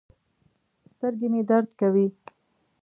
[0.91, 2.07] سترګې مې درد کوي